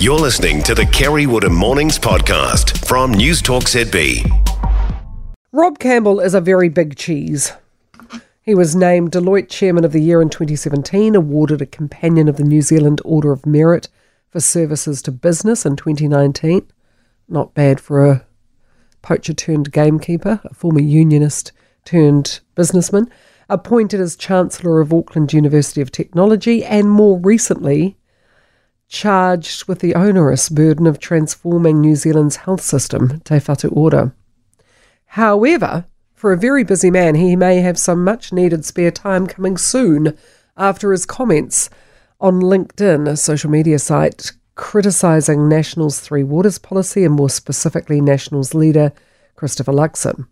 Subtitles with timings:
[0.00, 4.24] You're listening to the Kerry Woodham Mornings podcast from News Talk ZB.
[5.52, 7.52] Rob Campbell is a very big cheese.
[8.40, 12.44] He was named Deloitte Chairman of the Year in 2017, awarded a Companion of the
[12.44, 13.90] New Zealand Order of Merit
[14.30, 16.66] for services to business in 2019.
[17.28, 18.24] Not bad for a
[19.02, 21.52] poacher turned gamekeeper, a former unionist
[21.84, 23.10] turned businessman.
[23.50, 27.98] Appointed as Chancellor of Auckland University of Technology, and more recently,
[28.90, 34.12] charged with the onerous burden of transforming New Zealand's health system, Te Whatu Ora.
[35.06, 39.56] However, for a very busy man, he may have some much needed spare time coming
[39.56, 40.18] soon
[40.56, 41.70] after his comments
[42.20, 48.54] on LinkedIn, a social media site, criticising National's Three Waters policy and more specifically National's
[48.54, 48.92] leader,
[49.36, 50.26] Christopher Luxon.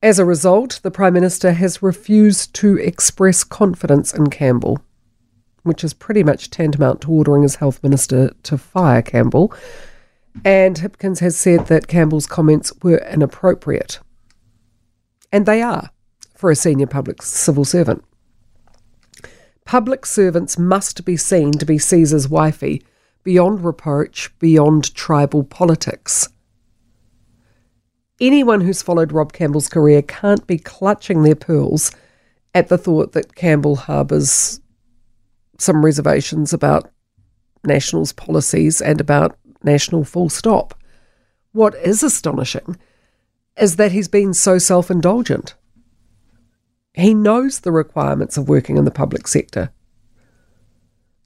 [0.00, 4.80] As a result, the Prime Minister has refused to express confidence in Campbell
[5.62, 9.54] which is pretty much tantamount to ordering his health minister to fire Campbell.
[10.44, 14.00] And Hipkins has said that Campbell's comments were inappropriate.
[15.30, 15.90] And they are
[16.34, 18.04] for a senior public civil servant.
[19.64, 22.82] Public servants must be seen to be Caesar's wifey,
[23.22, 26.28] beyond reproach, beyond tribal politics.
[28.20, 31.92] Anyone who's followed Rob Campbell's career can't be clutching their pearls
[32.54, 34.60] at the thought that Campbell harbours
[35.62, 36.90] some reservations about
[37.64, 40.74] National's policies and about National full stop.
[41.52, 42.76] What is astonishing
[43.56, 45.54] is that he's been so self indulgent.
[46.94, 49.70] He knows the requirements of working in the public sector.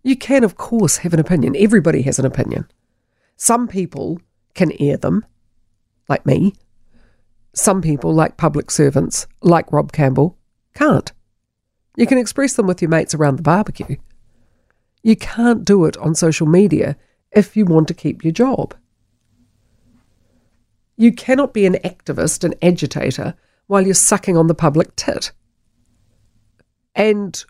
[0.02, 1.56] You can, of course, have an opinion.
[1.56, 2.68] Everybody has an opinion.
[3.36, 4.20] Some people
[4.54, 5.24] can air them,
[6.08, 6.54] like me.
[7.54, 10.38] Some people, like public servants, like Rob Campbell,
[10.74, 11.10] can't.
[11.96, 13.96] You can express them with your mates around the barbecue.
[15.06, 16.96] You can't do it on social media
[17.30, 18.74] if you want to keep your job.
[20.96, 23.36] You cannot be an activist, an agitator,
[23.68, 25.30] while you're sucking on the public tit.
[26.96, 27.44] And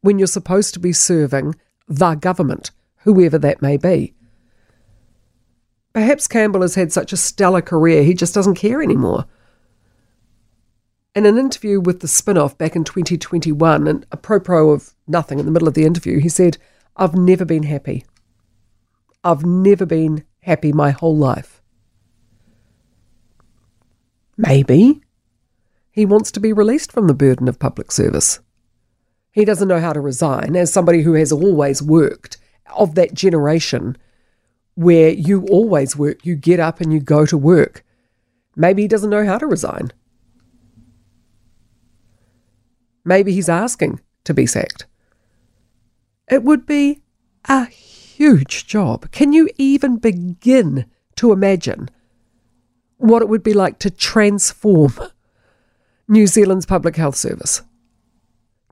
[0.00, 1.54] when you're supposed to be serving
[1.86, 2.72] the government,
[3.04, 4.12] whoever that may be.
[5.92, 9.26] Perhaps Campbell has had such a stellar career, he just doesn't care anymore.
[11.14, 14.92] In an interview with the spin off back in 2021, and a pro pro of
[15.06, 16.58] nothing in the middle of the interview, he said,
[16.96, 18.04] I've never been happy.
[19.22, 21.60] I've never been happy my whole life.
[24.36, 25.02] Maybe
[25.90, 28.40] he wants to be released from the burden of public service.
[29.32, 32.38] He doesn't know how to resign as somebody who has always worked
[32.74, 33.96] of that generation
[34.74, 37.84] where you always work, you get up and you go to work.
[38.54, 39.92] Maybe he doesn't know how to resign.
[43.04, 44.86] Maybe he's asking to be sacked.
[46.30, 47.02] It would be
[47.48, 49.10] a huge job.
[49.12, 51.88] Can you even begin to imagine
[52.96, 54.94] what it would be like to transform
[56.08, 57.62] New Zealand's public health service?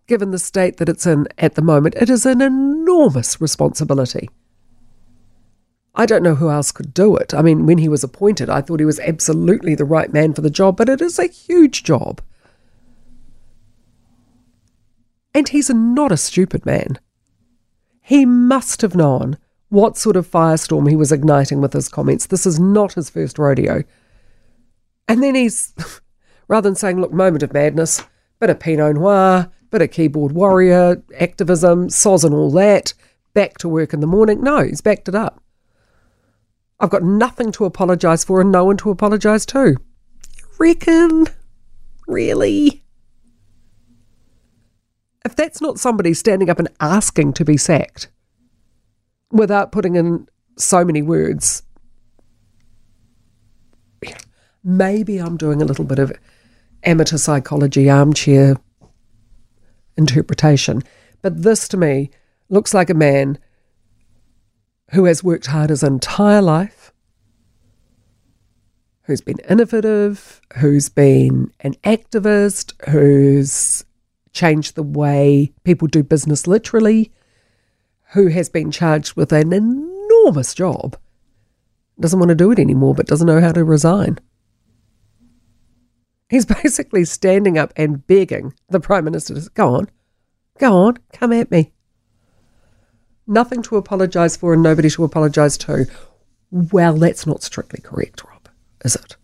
[0.06, 4.28] Given the state that it's in at the moment, it is an enormous responsibility.
[5.94, 7.32] I don't know who else could do it.
[7.32, 10.40] I mean, when he was appointed, I thought he was absolutely the right man for
[10.40, 12.20] the job, but it is a huge job.
[15.32, 16.98] And he's not a stupid man.
[18.06, 19.38] He must have known
[19.70, 22.26] what sort of firestorm he was igniting with his comments.
[22.26, 23.82] This is not his first rodeo.
[25.08, 25.72] And then he's,
[26.48, 28.02] rather than saying, look, moment of madness,
[28.40, 32.92] bit of Pinot Noir, bit of keyboard warrior, activism, soz and all that,
[33.32, 34.42] back to work in the morning.
[34.42, 35.42] No, he's backed it up.
[36.78, 39.78] I've got nothing to apologise for and no one to apologise to.
[40.58, 41.28] Reckon?
[42.06, 42.83] Really?
[45.24, 48.08] If that's not somebody standing up and asking to be sacked
[49.30, 51.62] without putting in so many words,
[54.62, 56.12] maybe I'm doing a little bit of
[56.82, 58.56] amateur psychology armchair
[59.96, 60.82] interpretation.
[61.22, 62.10] But this to me
[62.50, 63.38] looks like a man
[64.90, 66.92] who has worked hard his entire life,
[69.04, 73.84] who's been innovative, who's been an activist, who's
[74.34, 77.10] change the way people do business literally,
[78.12, 80.98] who has been charged with an enormous job,
[81.98, 84.18] doesn't want to do it anymore, but doesn't know how to resign.
[86.28, 89.88] He's basically standing up and begging the Prime Minister to go on,
[90.58, 91.72] go on, come at me.
[93.26, 95.86] Nothing to apologise for and nobody to apologise to.
[96.50, 98.48] Well, that's not strictly correct, Rob,
[98.84, 99.16] is it?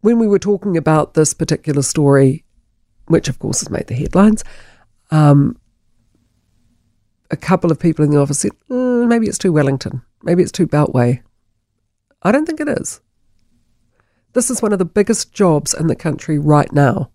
[0.00, 2.44] When we were talking about this particular story,
[3.06, 4.44] which of course has made the headlines,
[5.10, 5.56] um,
[7.30, 10.52] a couple of people in the office said, mm, maybe it's too Wellington, maybe it's
[10.52, 11.22] too Beltway.
[12.22, 13.00] I don't think it is.
[14.32, 17.10] This is one of the biggest jobs in the country right now.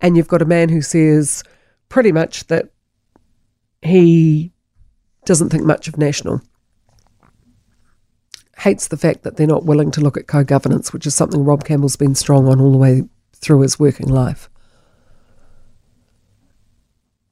[0.00, 1.44] And you've got a man who says
[1.88, 2.70] pretty much that
[3.82, 4.52] he
[5.24, 6.42] doesn't think much of national.
[8.60, 11.44] Hates the fact that they're not willing to look at co governance, which is something
[11.44, 14.50] Rob Campbell's been strong on all the way through his working life.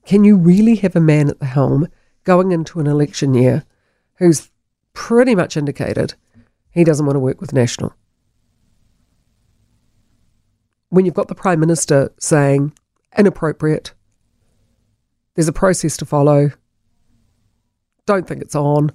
[0.07, 1.87] Can you really have a man at the helm
[2.25, 3.65] going into an election year
[4.15, 4.51] who's
[4.95, 6.15] pretty much indicated
[6.71, 7.93] he doesn't want to work with National?
[10.89, 12.73] When you've got the Prime Minister saying
[13.19, 13.93] inappropriate,
[15.35, 16.53] there's a process to follow,
[18.07, 18.93] don't think it's on.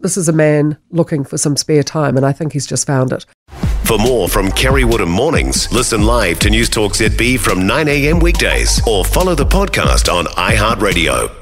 [0.00, 3.12] This is a man looking for some spare time, and I think he's just found
[3.12, 3.26] it.
[3.84, 8.18] For more from Kerry Woodham Mornings, listen live to News Talk ZB from 9 a.m.
[8.18, 11.39] weekdays or follow the podcast on iHeartRadio.